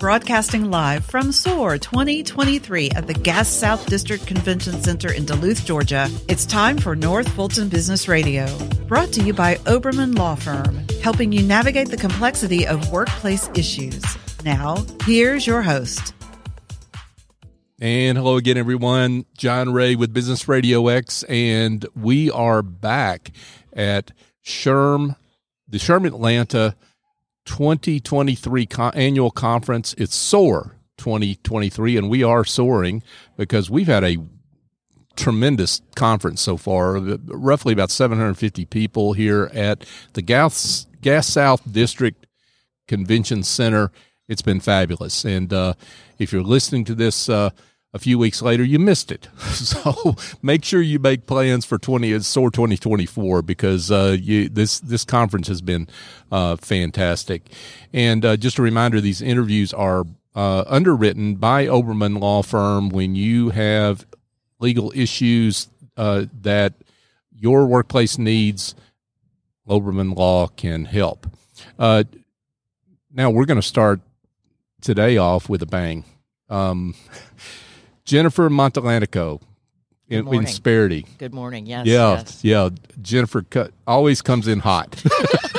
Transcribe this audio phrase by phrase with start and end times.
[0.00, 6.08] broadcasting live from SOAHR 2023 at the Gas South District Convention Center in Duluth, Georgia.
[6.26, 8.46] It's time for North Fulton Business Radio,
[8.88, 14.02] brought to you by Oberman Law Firm, helping you navigate the complexity of workplace issues.
[14.42, 16.14] Now, here's your host.
[17.78, 19.26] And hello again, everyone.
[19.36, 23.32] John Ray with Business RadioX, and we are back
[23.74, 24.12] at
[24.46, 25.14] SHRM,
[25.68, 26.74] the SHRM Atlanta
[27.50, 29.92] 2023 co- annual conference.
[29.98, 33.02] It's SOAHR 2023, and we are soaring
[33.36, 34.18] because we've had a
[35.16, 36.92] tremendous conference so far.
[36.98, 42.24] Roughly about 750 people here at the Gas, Gas South District
[42.86, 43.90] Convention Center.
[44.28, 45.24] It's been fabulous.
[45.24, 45.74] And uh,
[46.20, 47.50] if you're listening to this, uh,
[47.92, 49.28] a few weeks later, you missed it.
[49.60, 55.04] So make sure you make plans for 20 SOAHR 2024 because uh, you, this this
[55.04, 55.86] conference has been
[56.32, 57.42] uh, fantastic.
[57.92, 60.04] And uh, just a reminder, these interviews are
[60.34, 62.88] uh, underwritten by Oberman Law Firm.
[62.88, 64.06] When you have
[64.58, 66.74] legal issues uh, that
[67.32, 68.74] your workplace needs,
[69.68, 71.26] Oberman Law can help.
[71.78, 72.04] Uh,
[73.12, 74.00] now we're going to start
[74.80, 76.04] today off with a bang.
[76.48, 76.94] Um,
[78.10, 79.40] Jennifer Montellanico
[80.08, 81.06] in, Insperity.
[81.18, 81.66] Good morning.
[81.66, 81.86] Yes.
[81.86, 82.10] Yeah.
[82.14, 82.44] yes.
[82.44, 82.68] Yeah.
[83.00, 83.44] Jennifer
[83.86, 85.00] always comes in hot.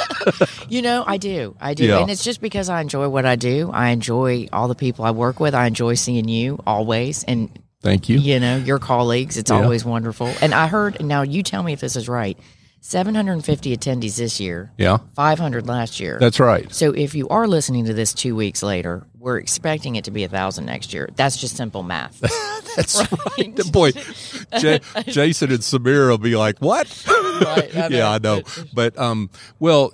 [0.67, 1.55] you know, I do.
[1.61, 1.85] I do.
[1.85, 1.99] Yeah.
[1.99, 3.71] And it's just because I enjoy what I do.
[3.71, 5.55] I enjoy all the people I work with.
[5.55, 7.23] I enjoy seeing you always.
[7.23, 7.49] And
[7.79, 8.17] Thank you.
[8.17, 9.37] you know, your colleagues.
[9.37, 9.61] It's Yeah.
[9.61, 10.27] always wonderful.
[10.41, 12.37] And I heard, now you tell me if this is right
[12.83, 14.97] 750 attendees this year, Yeah.
[15.15, 16.17] 500 last year.
[16.19, 16.71] That's right.
[16.73, 20.23] so if you are listening to this two weeks later, we're expecting it to be
[20.23, 21.07] a thousand next year.
[21.15, 22.19] That's just simple math.
[22.75, 22.97] That's
[23.37, 23.71] right.
[23.71, 23.91] Boy,
[24.59, 26.87] J- Jason and Samira will be like, "What?"
[27.41, 28.41] Right, I yeah, I know.
[28.73, 29.93] But um, well,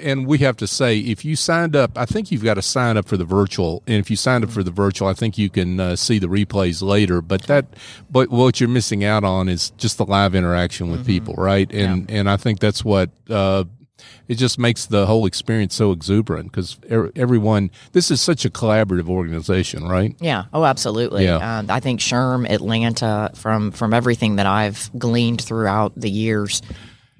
[0.00, 2.96] and we have to say, if you signed up, I think you've got to sign
[2.96, 3.82] up for the virtual.
[3.86, 6.26] And if you signed up for the virtual, I think you can uh, see the
[6.26, 7.20] replays later.
[7.20, 7.66] But that,
[8.10, 11.72] but what you're missing out on is just the live interaction with people, right?
[11.72, 13.10] And and I think that's what.
[13.28, 13.64] Uh,
[14.28, 16.76] it just makes the whole experience so exuberant because
[17.16, 17.70] everyone.
[17.92, 20.14] This is such a collaborative organization, right?
[20.20, 20.44] Yeah.
[20.52, 21.24] Oh, absolutely.
[21.24, 21.58] Yeah.
[21.58, 26.62] Um, I think SHRM, Atlanta, from from everything that I've gleaned throughout the years,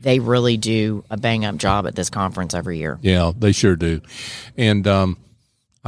[0.01, 2.99] they really do a bang up job at this conference every year.
[3.03, 4.01] Yeah, they sure do.
[4.57, 5.17] And um,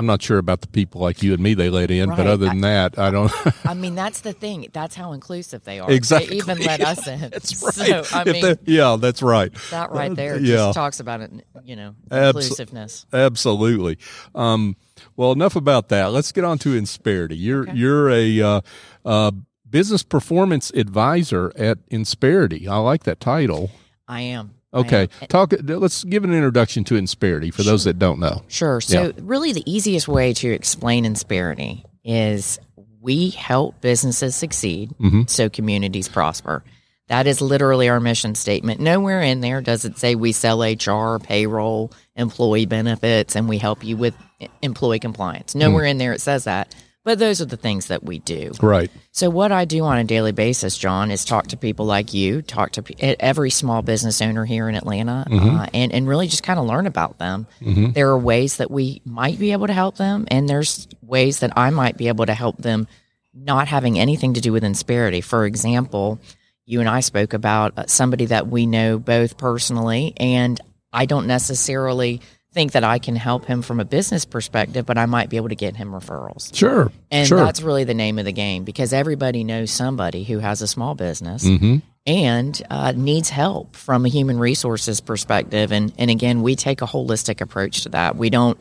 [0.01, 2.47] I'm not sure about the people like you and me they let in, but other
[2.49, 3.31] than that, I don't.
[3.67, 4.67] I mean, that's the thing.
[4.73, 5.91] That's how inclusive they are.
[5.91, 6.29] Exactly.
[6.31, 7.21] They even let us in.
[7.21, 8.05] that's right.
[8.07, 9.53] So, I If mean, they- yeah, that's right.
[9.71, 10.55] that right there yeah.
[10.57, 11.31] just talks about it.
[11.65, 13.05] You know, inclusiveness.
[13.13, 13.99] Absolutely.
[14.35, 14.75] Um,
[15.17, 16.07] well, enough about that.
[16.13, 17.37] Let's get on to Insperity.
[17.39, 18.61] You're you're a uh,
[19.05, 19.33] uh,
[19.69, 22.67] business performance advisor at Insperity.
[22.69, 23.71] I like that title.
[24.09, 24.55] I am.
[24.73, 25.29] Okay, am.
[25.29, 25.53] talk.
[25.63, 28.43] Let's give an introduction to Insperity for those that don't know.
[28.49, 28.81] Sure.
[28.81, 29.13] So, Yeah.
[29.21, 32.59] really, the easiest way to explain Insperity is
[33.01, 35.23] we help businesses succeed Mm-hmm.
[35.27, 36.63] so communities prosper.
[37.09, 38.79] That is literally our mission statement.
[38.79, 43.83] Nowhere in there does it say we sell HR, payroll, employee benefits, and we help
[43.83, 45.57] you with e- employee compliance.
[45.57, 45.91] Nowhere Mm.
[45.91, 46.73] in there it says that.
[47.03, 48.53] But those are the things that we do.
[48.61, 48.91] Right.
[49.11, 52.43] So what I do on a daily basis, John, is talk to people like you,
[52.43, 56.43] talk to pe- every small business owner here in Atlanta, uh, and and really just
[56.43, 57.47] kind of learn about them.
[57.93, 61.53] There are ways that we might be able to help them, and there's ways that
[61.57, 62.87] I might be able to help them,
[63.33, 65.23] not having anything to do with Insperity.
[65.25, 66.21] For example,
[66.67, 70.61] you and I spoke about uh, somebody that we know both personally, and
[70.93, 72.21] I don't necessarily
[72.53, 75.51] think that I can help him from a business perspective, but I might be able
[75.51, 76.55] to get him referrals.
[76.55, 76.91] Sure.
[77.11, 77.39] And sure.
[77.39, 80.95] that's really the name of the game because everybody knows somebody who has a small
[80.95, 81.77] business Mm-hmm.
[82.07, 85.71] and uh, needs help from a human resources perspective.
[85.71, 88.17] And, and again, we take a holistic approach to that.
[88.17, 88.61] We don't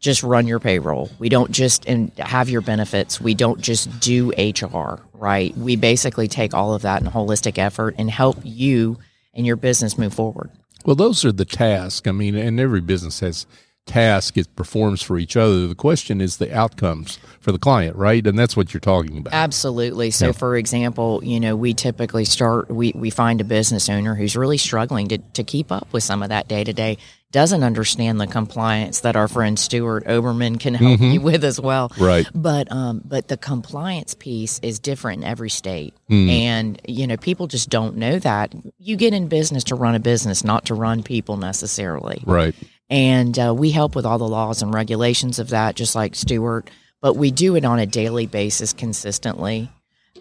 [0.00, 1.10] just run your payroll.
[1.18, 3.20] We don't just and have your benefits.
[3.20, 5.54] We don't just do HR, right?
[5.56, 8.98] We basically take all of that in a holistic effort and help you
[9.34, 10.50] and your business move forward.
[10.84, 12.08] Well, those are the tasks.
[12.08, 13.46] I mean, and every business has
[13.88, 15.66] tasks it performs for each other.
[15.66, 18.24] The question is the outcomes for the client, right?
[18.26, 19.32] And that's what you're talking about.
[19.32, 20.10] Absolutely.
[20.10, 24.36] So, for example, you know, we typically start, we, we find a business owner who's
[24.36, 26.98] really struggling to, to keep up with some of that day to day,
[27.30, 31.92] doesn't understand the compliance that our friend Stuart Oberman can help you with as well.
[31.98, 32.26] Right.
[32.34, 35.94] But, um, but the compliance piece is different in every state.
[36.08, 36.30] Hmm.
[36.30, 38.54] And, you know, people just don't know that.
[38.78, 42.54] You get in business to run a business, not to run people necessarily Right.
[42.90, 46.70] And uh, we help with all the laws and regulations of that, just like Stuart.
[47.00, 49.70] But we do it on a daily basis consistently.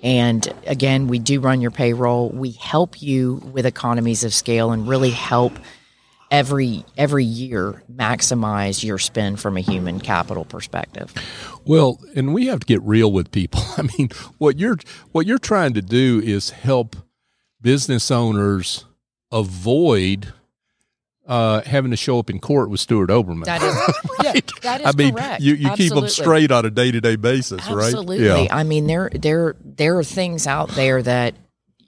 [0.03, 2.29] And again, we do run your payroll.
[2.29, 5.53] We help you with economies of scale and really help
[6.29, 11.13] every every year maximize your spend from a human capital perspective.
[11.65, 13.61] Well, and we have to get real with people.
[13.77, 14.77] I mean, what you're
[15.11, 16.95] what you're trying to do is help
[17.61, 18.85] business owners
[19.31, 20.33] avoid
[21.27, 23.45] uh, having to show up in court with Stuart Oberman.
[23.45, 23.75] That is,
[24.23, 25.41] yeah, that is I mean, correct.
[25.41, 27.85] you, you keep them straight on a day to day basis, right?
[27.85, 28.27] Absolutely.
[28.27, 28.47] right?
[28.51, 31.35] I mean, there there there are things out there that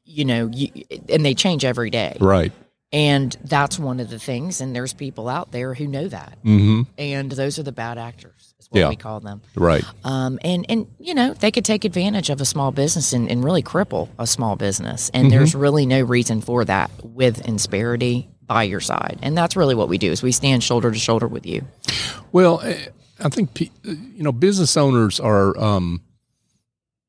[0.10, 0.70] you know, you,
[1.08, 2.18] and they change every day.
[2.20, 2.52] Right.
[2.92, 4.60] And that's one of the things.
[4.62, 6.40] And there's people out there who know that.
[6.44, 6.82] Mm-hmm.
[6.98, 8.90] And those are the bad actors, is what Yeah.
[8.90, 9.44] we call them.
[9.54, 9.84] Right.
[10.04, 13.44] Um, and, and, you know, they could take advantage of a small business and, and
[13.44, 15.12] really cripple a small business.
[15.12, 15.18] Mm-hmm.
[15.22, 19.20] And there's really no reason for that with Insperity by your side.
[19.22, 21.66] And that's really what we do is we stand shoulder to shoulder with you.
[22.34, 22.88] Well, eh,
[23.20, 26.02] I think you know business owners are um,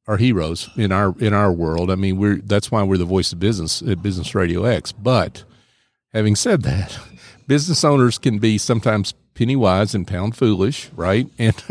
[0.07, 1.91] are heroes in our in our world.
[1.91, 4.93] I mean, we're that's why we're the voice of business at Business RadioX.
[4.97, 5.45] But
[6.13, 6.97] having said that,
[7.49, 11.27] business owners can be sometimes penny wise and pound foolish, right?
[11.39, 11.65] And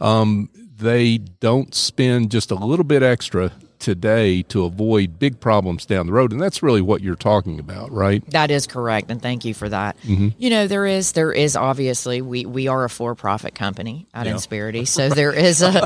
[0.00, 3.52] um, they don't spend just a little bit extra
[3.84, 7.92] today to avoid big problems down the road, and that's really what you're talking about,
[7.92, 8.28] right?
[8.30, 9.96] That is correct, and thank you for that.
[10.02, 10.28] Mm-hmm.
[10.38, 14.26] You know, there is there is obviously we we are a for profit company at
[14.26, 14.32] Yeah.
[14.34, 15.70] Insperity, so there is a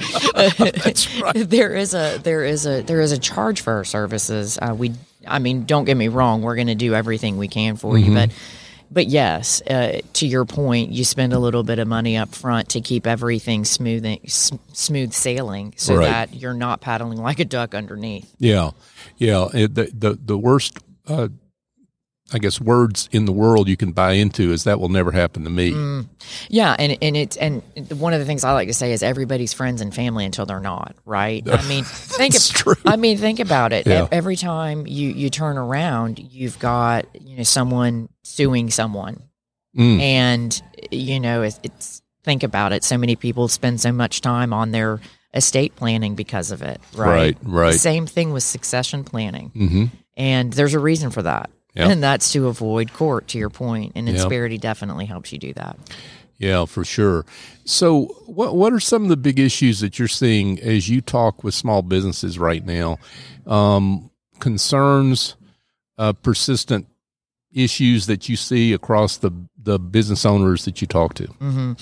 [0.84, 1.34] That's right.
[1.50, 4.58] there is a there is a there is a charge for our services.
[4.62, 4.92] Uh, we,
[5.26, 8.08] I mean, don't get me wrong, we're going to do everything we can for Mm-hmm.
[8.10, 8.30] you, but.
[8.90, 12.70] But yes, uh, to your point, you spend a little bit of money up front
[12.70, 16.04] to keep everything smooth, s- smooth sailing, so Right.
[16.06, 18.32] that you're not paddling like a duck underneath.
[18.38, 18.70] Yeah,
[19.18, 19.48] yeah.
[19.52, 21.28] It, the, the the worst, uh,
[22.32, 25.44] I guess, words in the world you can buy into is that will never happen
[25.44, 25.72] to me.
[25.72, 26.06] Mm.
[26.48, 27.62] Yeah, and and it's and
[27.98, 30.60] one of the things I like to say is everybody's friends and family until they're
[30.60, 31.42] not, right?
[31.48, 32.74] I mean, think of, true.
[32.84, 33.86] I mean, think about it.
[33.86, 34.08] Yeah.
[34.12, 39.22] Every time you you turn around, you've got you know someone suing someone,
[39.76, 40.00] Mm.
[40.00, 42.84] and you know it's, it's think about it.
[42.84, 45.00] So many people spend so much time on their
[45.32, 47.06] estate planning because of it, right?
[47.06, 47.74] Right, right.
[47.74, 49.84] Same thing with succession planning, hmm
[50.16, 51.48] and there's a reason for that.
[51.78, 51.90] Yeah.
[51.90, 53.92] And that's to avoid court, to your point.
[53.94, 54.08] And.
[54.08, 55.78] Insperity definitely helps you do that.
[56.38, 57.24] Yeah, for sure.
[57.64, 61.44] So, what what are some of the big issues that you're seeing as you talk
[61.44, 62.98] with small businesses right now?
[63.46, 64.10] Um,
[64.40, 65.36] concerns,
[65.98, 66.86] uh, persistent
[67.52, 71.26] issues that you see across the the business owners that you talk to.
[71.26, 71.72] hmm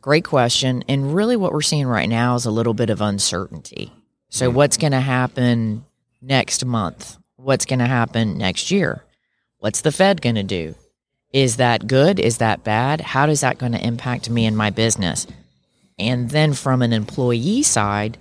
[0.00, 0.84] Great question.
[0.88, 3.92] And really, what we're seeing right now is a little bit of uncertainty.
[4.28, 5.84] So, what's going to happen
[6.22, 7.16] next month?
[7.34, 9.02] What's going to happen next year?
[9.58, 10.74] What's the Fed going to do?
[11.32, 12.18] Is that good?
[12.20, 13.00] Is that bad?
[13.00, 15.26] How is that going to impact me and my business?
[15.98, 18.18] And then from an employee side,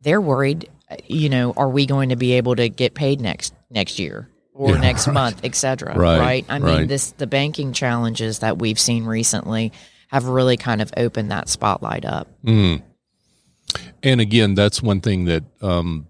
[0.00, 3.52] they're worried, uh, you know, are we going to be able to get paid next
[3.70, 5.14] next year or Yeah, next right.
[5.14, 6.46] month, et cetera, Right, right?
[6.48, 9.72] I mean, this the banking challenges that we've seen recently
[10.08, 12.28] have really kind of opened that spotlight up.
[12.44, 12.82] Mm.
[14.02, 16.06] And again, that's one thing that um,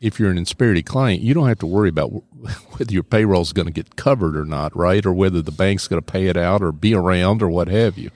[0.00, 2.08] if you're an Insperity client, you don't have to worry about
[2.76, 5.04] whether your payroll is going to get covered or not, right?
[5.04, 7.98] Or whether the bank's going to pay it out or be around or what have
[7.98, 8.10] you.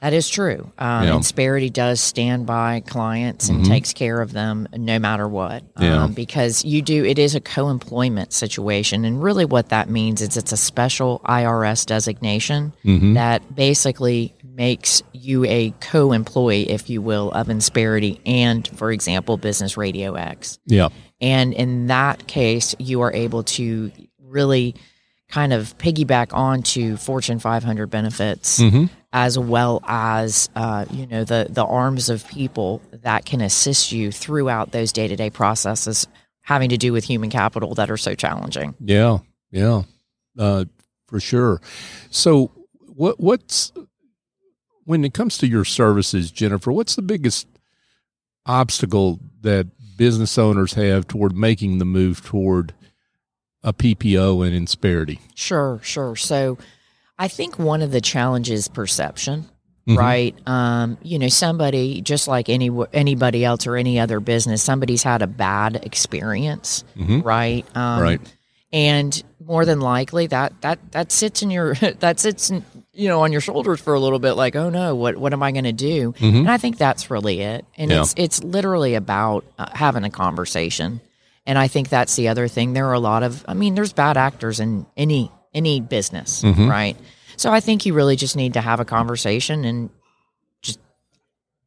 [0.00, 0.70] That is true.
[0.78, 1.14] Um, Yeah.
[1.14, 5.64] Insperity does stand by clients and takes care of them no matter what.
[5.80, 6.02] Yeah.
[6.02, 9.06] Um, because you do, it is a co employment situation.
[9.06, 12.74] And really, what that means is it's a special IRS designation
[13.14, 19.38] that basically makes you a co employee, if you will, of Insperity and, for example,
[19.38, 20.58] Business RadioX.
[20.66, 20.90] Yeah.
[21.20, 23.90] And in that case, you are able to
[24.20, 24.74] really
[25.28, 28.60] kind of piggyback onto Fortune 500 benefits
[29.12, 34.10] as well as uh, you know the the arms of people that can assist you
[34.12, 36.06] throughout those day to day processes
[36.44, 38.74] having to do with human capital that are so challenging.
[38.78, 39.18] Yeah.
[39.50, 39.82] Yeah.
[40.38, 40.66] Uh,
[41.06, 41.60] for sure.
[42.10, 42.50] So,
[42.86, 43.72] what what's
[44.84, 46.70] when it comes to your services, Jennifer?
[46.72, 47.46] What's the biggest
[48.46, 49.66] obstacle that
[49.96, 52.74] business owners have toward making the move toward
[53.62, 55.20] a PEO and Insperity?
[55.34, 56.16] Sure, sure.
[56.16, 56.58] So
[57.18, 59.46] I think one of the challenges perception.
[59.88, 59.98] Mhm.
[59.98, 65.02] Right, um, you know, somebody just like any anybody else or any other business, somebody's
[65.02, 67.22] had a bad experience, Mhm.
[67.22, 67.66] right?
[67.76, 68.20] Um, Right.
[68.72, 73.22] and more than likely that that that sits in your that sits in, you know
[73.22, 75.64] on your shoulders for a little bit like oh no what what am i going
[75.64, 77.64] to do and i think that's really it.
[77.76, 78.02] And Yeah.
[78.02, 81.00] it's it's literally about uh, having a conversation.
[81.46, 82.72] And i think that's the other thing.
[82.72, 86.96] There are a lot of i mean there's bad actors in any any business right?
[87.36, 89.90] So i think you really just need to have a conversation and
[90.62, 90.78] just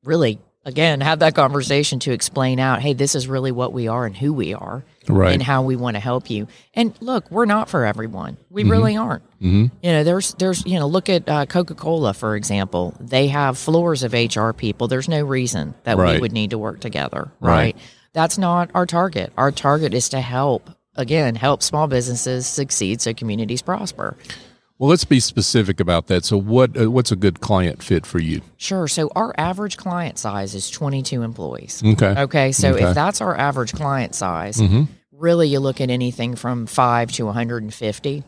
[0.03, 4.05] really again have that conversation to explain out hey this is really what we are
[4.05, 5.33] and who we are Right.
[5.33, 6.47] and how we want to help you.
[6.73, 8.35] And look we're not for everyone.
[8.49, 8.71] We Mm-hmm.
[8.71, 9.23] really aren't.
[9.39, 12.93] You know there's there's you know look at uh, Coca-Cola for example.
[12.99, 14.87] They have floors of hr people.
[14.89, 16.15] There's no reason that Right.
[16.15, 17.53] we would need to work together Right.
[17.55, 17.77] right?
[18.13, 19.31] That's not our target.
[19.37, 24.17] Our target is to help again help small businesses succeed so communities prosper
[24.79, 26.23] Well, let's be specific about that.
[26.23, 28.41] So, what uh, what's a good client fit for you?
[28.57, 28.87] Sure.
[28.87, 31.81] So our average client size is 22 employees.
[31.83, 32.13] Okay.
[32.21, 32.51] Okay.
[32.51, 32.83] So Okay.
[32.83, 34.83] if that's our average client size, Mm-hmm.
[35.11, 38.23] really you look at anything from five to 150.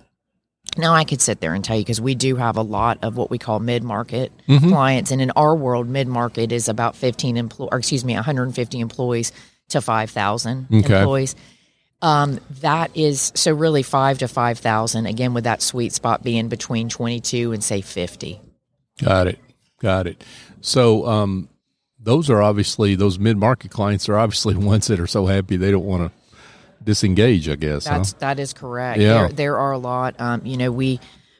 [0.77, 3.15] Now I could sit there and tell you because we do have a lot of
[3.15, 4.70] what we call mid market Mm-hmm.
[4.70, 8.79] clients, and in our world, mid market is about 15 employees, or excuse me, 150
[8.79, 9.32] employees
[9.70, 10.98] to 5,000 Okay.
[11.00, 11.36] employees.
[12.01, 15.06] Um, that is so really five to 5,000.
[15.06, 18.39] Again, with that sweet spot being between 22 and say 50.
[19.03, 19.39] Got it.
[19.82, 20.24] Got it.
[20.62, 21.50] So, um,
[22.01, 25.72] those are obviously those mid market clients are obviously ones that are so happy they
[25.72, 26.44] don't want to
[26.84, 27.50] disengage.
[27.50, 27.86] I guess.
[27.86, 27.98] huh?
[27.98, 29.00] That's that is correct.
[29.01, 29.27] Yeah.
[29.27, 30.15] There, there are a lot.
[30.20, 31.00] Um, you know, we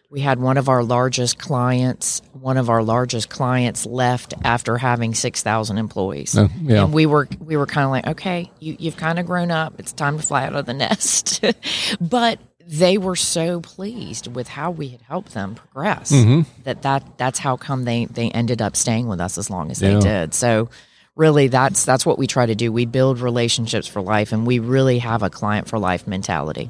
[0.10, 2.22] we had one of our largest clients.
[2.34, 6.38] One of our largest clients left after having six thousand employees.
[6.38, 6.84] Uh, yeah.
[6.84, 9.80] And we were we were kind of like, okay, you you've kind of grown up.
[9.80, 11.44] It's time to fly out of the nest.
[12.01, 16.42] but they were so pleased with how we had helped them progress Mm-hmm.
[16.63, 19.80] that that that's how come they they ended up staying with us as long as
[19.80, 20.34] they did.
[20.34, 20.70] So
[21.16, 22.72] really that's that's what we try to do.
[22.72, 26.70] We build relationships for life and we really have a client for life mentality.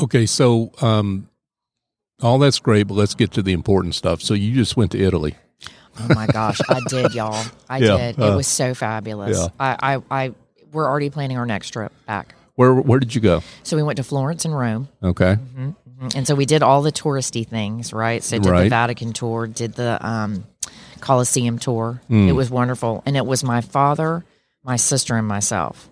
[0.00, 0.26] Okay.
[0.26, 1.28] So, um,
[2.22, 4.22] all that's great, but let's get to the important stuff.
[4.22, 5.34] So, you just went to Italy.
[6.00, 7.44] Oh my gosh, I did, y'all.
[7.68, 8.20] I Yeah, did.
[8.20, 9.36] uh, it was so fabulous.
[9.38, 9.48] yeah.
[9.60, 10.34] I, I, I,
[10.72, 12.34] we're already planning our next trip back.
[12.54, 13.42] Where Where did you go?
[13.62, 15.36] So we went to Florence and Rome, Okay.
[16.14, 18.22] and so we did all the touristy things, right?
[18.22, 18.64] So did Right.
[18.64, 20.44] the Vatican tour, did the um,
[21.00, 22.00] Colosseum tour.
[22.08, 22.28] Hmm.
[22.28, 24.24] It was wonderful, and it was my father,
[24.62, 25.88] my sister, and myself.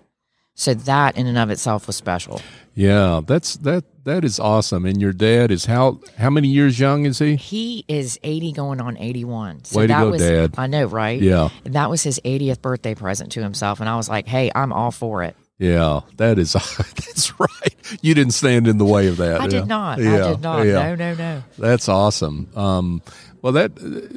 [0.53, 2.41] So that in and of itself was special.
[2.75, 3.83] Yeah, that's that.
[4.03, 4.85] That is awesome.
[4.85, 7.35] And your dad is how how many years young is he?
[7.35, 9.63] He is eighty, going on eighty-one.
[9.63, 10.53] So Way to that go, was, Dad.
[10.57, 11.21] I know, right?
[11.21, 11.49] Yeah.
[11.65, 14.73] And that was his 80th birthday present to himself, and I was like, "Hey, I'm
[14.73, 17.75] all for it." Yeah, that is that's right.
[18.01, 19.39] You didn't stand in the way of that.
[19.39, 19.49] I yeah.
[19.49, 19.99] did not.
[19.99, 20.61] Yeah, I did not.
[20.65, 20.73] yeah.
[20.73, 21.43] No, no, no.
[21.59, 22.49] That's awesome.
[22.55, 23.03] Um,
[23.43, 23.71] well, that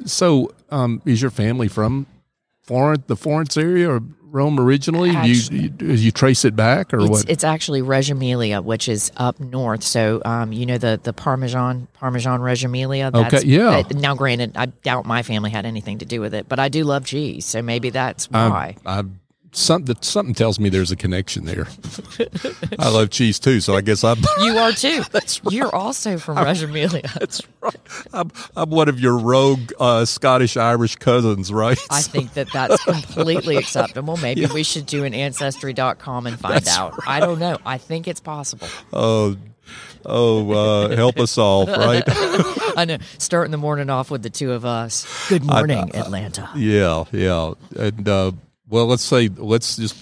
[0.06, 2.06] so um, is your family from
[2.62, 4.00] Florence, the Florence area, or
[4.34, 5.10] Rome originally?
[5.10, 7.30] Actu- you, you you trace it back, or It's, what?
[7.30, 9.84] it's actually Reggio Emilia, which is up north.
[9.84, 13.10] So, um, you know the the Parmesan Parmesan Reggio Emilia.
[13.14, 13.82] Okay, yeah.
[13.82, 16.68] that- now, granted, I doubt my family had anything to do with it, but I
[16.68, 18.76] do love cheese, so maybe that's why.
[18.84, 19.04] I
[19.54, 21.66] something something tells me there's a connection there.
[22.78, 24.18] I love cheese too, so I guess I'm.
[24.40, 25.02] you are too.
[25.12, 25.52] that's right.
[25.52, 27.02] You're also from Reggio Emilia.
[27.18, 27.76] That's right.
[28.12, 31.78] I'm, I'm one of your rogue uh, Scottish Irish cousins, right?
[31.90, 34.16] I think that that's completely acceptable.
[34.16, 36.94] Maybe we should do an ancestry.com and find out.
[37.06, 37.58] I don't know.
[37.64, 38.68] I think it's possible.
[38.92, 39.36] oh,
[40.04, 42.02] oh, uh, help us all, right?
[42.76, 42.98] I know.
[43.18, 45.06] Starting the morning off with the two of us.
[45.28, 46.50] Good morning, Atlanta.
[46.54, 48.32] Yeah, yeah, and uh,
[48.68, 49.96] well, let's say let's just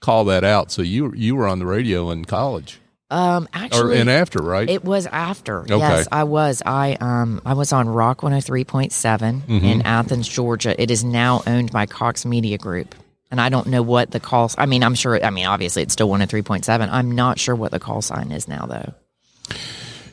[0.00, 0.70] call that out.
[0.70, 2.78] So you you were on the radio in college,
[3.10, 4.68] Um, or actually, and after, right?
[4.68, 5.60] It was after.
[5.62, 5.76] Okay.
[5.78, 6.62] Yes, I was.
[6.64, 9.64] I um I was on Rock 103.7 Mm-hmm.
[9.64, 10.80] in Athens, Georgia.
[10.80, 12.94] It is now owned by Cox Media Group.
[13.30, 15.92] And I don't know what the call I mean, I'm sure I mean obviously it's
[15.92, 16.88] still 103.7.
[16.90, 18.94] I'm not sure what the call sign is now though.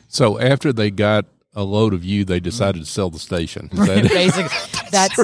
[0.08, 1.24] so after they got
[1.56, 3.68] a load of you, they decided to sell the station.
[3.72, 4.02] That?
[4.12, 4.58] Basically,
[4.90, 5.18] that's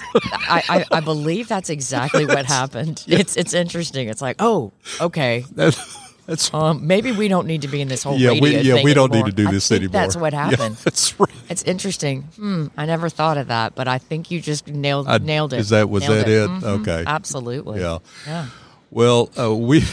[0.49, 3.05] I, I, I believe that's exactly what happened.
[3.07, 4.09] It's it's interesting.
[4.09, 5.45] It's like, oh, okay.
[5.55, 8.85] That's, that's Um, maybe we don't need to be in this whole yeah, we yeah
[8.85, 9.27] we don't anymore.
[9.27, 9.93] need to do I this think anymore.
[10.01, 10.77] That's what Yeah, happened.
[10.77, 11.29] that's right.
[11.49, 12.23] It's interesting.
[12.37, 12.67] Hmm.
[12.77, 15.59] I never thought of that, but I think you just nailed I- nailed it.
[15.59, 16.49] is that- was Nailed that it?
[16.49, 16.63] Mhm.
[16.83, 17.03] Okay.
[17.05, 17.81] Absolutely.
[17.81, 17.99] Yeah.
[18.27, 18.47] Yeah.
[18.91, 19.85] Well, uh, we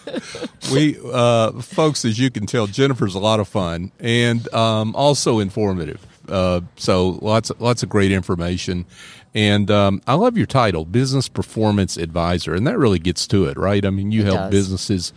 [0.72, 5.38] we uh, folks, as you can tell, Jennifer's a lot of fun and um, also
[5.40, 6.04] informative.
[6.28, 8.86] Uh, so lots lots of great information,
[9.34, 13.58] and um, I love your title, Business Performance Advisor, and that really gets to it,
[13.58, 13.84] right?
[13.84, 14.50] I mean, you help does.
[14.50, 15.12] businesses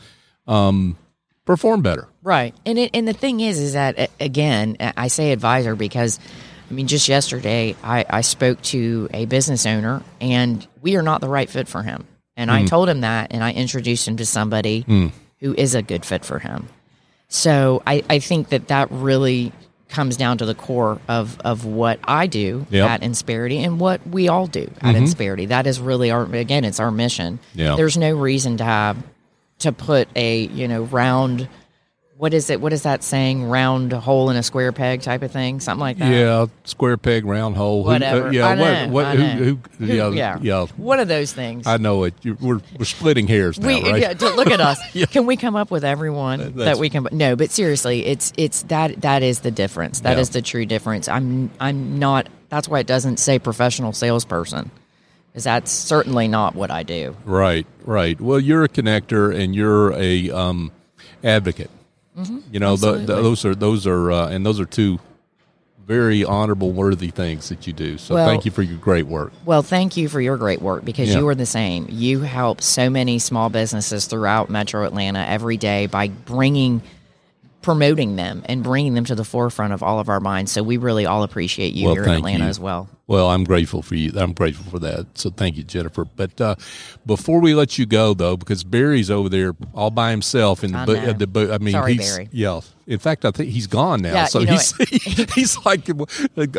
[0.48, 0.98] um,
[1.46, 2.08] perform better.
[2.22, 2.56] Right.
[2.65, 6.20] And it, and the thing is, is that again, I say advisor because,
[6.70, 11.22] I mean, just yesterday I, I spoke to a business owner and we are not
[11.22, 12.08] the right fit for him.
[12.36, 12.56] And Hmm.
[12.58, 14.86] I told him that and I introduced him to somebody
[15.40, 16.68] who is a good fit for him.
[17.30, 19.52] So I, I think that that really
[19.90, 22.90] comes down to the core of, of what I do Yep.
[22.90, 25.48] at Insperity and what we all do at Insperity.
[25.50, 27.38] That is really our, again, it's our mission.
[27.54, 27.75] Yeah.
[27.75, 28.98] There's no reason to have,
[29.60, 31.48] to put a, you know, round,
[32.24, 32.62] what is it?
[32.62, 33.50] What is that saying?
[33.50, 36.10] Round hole in a square peg type of thing, something like that.
[36.10, 37.84] Yeah, square peg, round hole.
[37.84, 38.32] Who- uh, Whatever.
[38.32, 40.38] yeah, know, what, what, who, who, Who- yeah, yeah.
[40.42, 40.65] yeah.
[40.77, 41.68] One of those things.
[41.68, 42.13] I know it.
[42.22, 44.01] You, we're we're splitting hairs now, we right?
[44.01, 44.80] yeah, look at us.
[45.12, 47.10] Can we come up with everyone That's- that we can?
[47.12, 50.00] No, but seriously, it's it's that that is the difference.
[50.00, 50.34] That is Yeah.
[50.36, 51.10] the true difference.
[51.10, 52.30] I'm I'm not.
[52.48, 54.72] That's why it doesn't say professional salesperson,
[55.34, 57.18] because that's certainly not what I do.
[57.25, 58.20] Right, right.
[58.22, 60.72] Well, you're a connector and you're a um,
[61.22, 61.70] advocate.
[62.51, 63.05] You know, the, the, Mm-hmm.
[63.24, 65.00] those are those are uh, and those are two
[65.86, 67.98] very honorable, worthy things that you do.
[67.98, 69.34] So Well- thank you for your great work.
[69.46, 71.20] Well, thank you for your great work because Yeah.
[71.20, 71.88] you are the same.
[71.89, 76.82] You help so many small businesses throughout Metro Atlanta every day by bringing,
[77.62, 80.53] promoting them and bringing them to the forefront of all of our minds.
[80.53, 82.50] So we really all appreciate you Well, here in Atlanta you.
[82.50, 82.88] as well.
[83.05, 84.13] Well, I'm grateful for you.
[84.15, 85.17] I'm grateful for that.
[85.17, 86.05] So thank you, Jennifer.
[86.05, 86.55] But uh,
[87.05, 90.77] before we let you go, though, because Barry's over there all by himself in the
[90.77, 92.29] I uh, the I mean, Sorry, he's Barry.
[92.31, 92.62] yeah.
[92.88, 94.13] In fact, I think he's gone now.
[94.13, 94.75] Yeah, so you know he's
[95.33, 95.88] he's like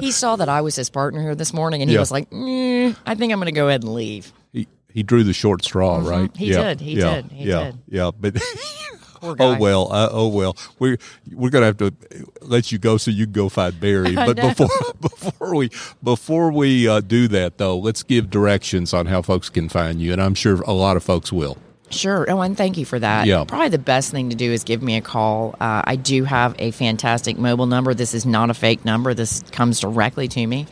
[0.01, 2.01] He saw that I was his partner here this morning, and he Yeah.
[2.01, 5.25] was like, mm, "I think I'm going to go ahead and leave." he, he drew
[5.25, 6.31] the short straw, right?
[6.31, 6.39] Mm-hmm.
[6.39, 6.81] He yeah, did.
[6.81, 7.33] He yeah, did.
[7.33, 7.79] He yeah, did.
[7.89, 8.37] Yeah, but
[9.25, 10.57] oh well, uh, oh well.
[10.79, 10.99] We're
[11.33, 11.95] we're gonna have to
[12.43, 14.15] let you go so you can go find Barry.
[14.25, 14.69] But before
[15.01, 15.71] before we
[16.03, 20.13] before we uh, do that, though, let's give directions on how folks can find you,
[20.13, 21.59] and I'm sure a lot of folks will.
[21.91, 22.29] Sure.
[22.29, 23.27] Oh, and thank you for that.
[23.27, 23.45] Yeah.
[23.45, 25.55] Probably the best thing to do is give me a call.
[25.61, 27.95] Uh, I do have a fantastic mobile number.
[27.95, 30.67] This is not a fake number, this comes directly to me.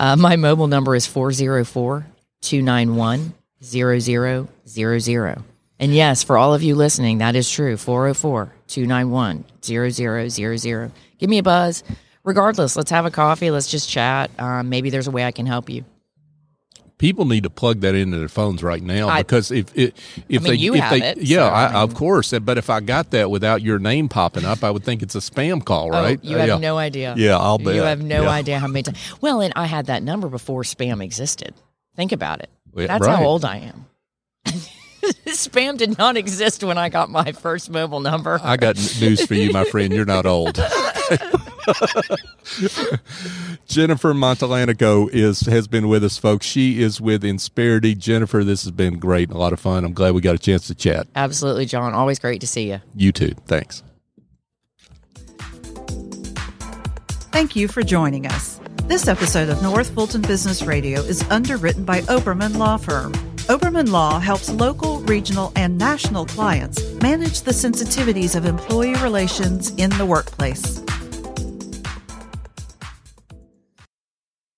[0.00, 2.06] Uh, my mobile number is 404
[2.40, 5.44] 291 0000.
[5.78, 10.92] And yes, for all of you listening, that is true 404 291 0000.
[11.18, 11.82] Give me a buzz.
[12.22, 13.50] Regardless, let's have a coffee.
[13.50, 14.30] Let's just chat.
[14.38, 15.84] Um, maybe there's a way I can help you.
[16.96, 19.92] People need to plug that into their phones right now I- because if if,
[20.28, 22.32] if mean, they you if have they it, yeah so, I, I mean- of course
[22.38, 25.18] but if I got that without your name popping up I would think it's a
[25.18, 26.56] spam call right Oh, you have yeah.
[26.58, 27.14] no idea.
[27.18, 27.74] Yeah, I'll bet.
[27.74, 28.28] You have no Yeah.
[28.30, 28.98] idea how many times.
[29.20, 31.52] Well, and I had that number before spam existed.
[31.96, 32.48] Think about it.
[32.72, 33.16] That's right.
[33.18, 33.86] how old I am.
[35.26, 38.40] spam did not exist when I got my first mobile number.
[38.42, 39.92] I got news for you, my friend.
[39.92, 40.56] You're not old.
[43.66, 46.46] Jennifer Montellanico is has been with us, folks.
[46.46, 47.96] She is with Insperity.
[47.96, 49.84] Jennifer, this has been great, and a lot of fun.
[49.84, 51.06] I'm glad we got a chance to chat.
[51.14, 51.94] Absolutely, John.
[51.94, 52.80] Always great to see you.
[52.94, 53.34] You too.
[53.46, 53.82] Thanks.
[57.32, 58.60] Thank you for joining us.
[58.84, 63.33] This episode of North Fulton Business Radio is underwritten by Oberman Law Firm.
[63.48, 69.90] Oberman Law helps local, regional, and national clients manage the sensitivities of employee relations in
[69.98, 70.78] the workplace.